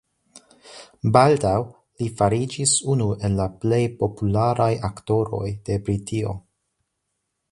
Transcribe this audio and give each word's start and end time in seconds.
Baldaŭ 1.17 1.57
li 2.03 2.07
fariĝis 2.21 2.73
unu 2.95 3.09
el 3.29 3.37
la 3.41 3.47
plej 3.65 3.81
popularaj 4.01 4.71
aktoroj 4.91 5.47
de 5.69 5.81
Britio. 5.89 6.37